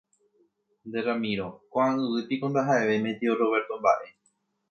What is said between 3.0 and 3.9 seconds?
tio Roberto